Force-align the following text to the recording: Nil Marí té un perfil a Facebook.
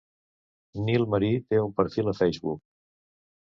Nil 0.87 1.05
Marí 1.15 1.29
té 1.51 1.59
un 1.67 1.69
perfil 1.81 2.11
a 2.13 2.15
Facebook. 2.21 2.59